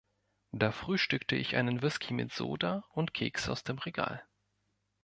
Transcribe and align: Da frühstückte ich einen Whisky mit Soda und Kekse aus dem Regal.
Da 0.51 0.71
frühstückte 0.71 1.35
ich 1.35 1.55
einen 1.55 1.83
Whisky 1.83 2.11
mit 2.11 2.31
Soda 2.33 2.83
und 2.93 3.13
Kekse 3.13 3.51
aus 3.51 3.63
dem 3.63 3.77
Regal. 3.77 4.25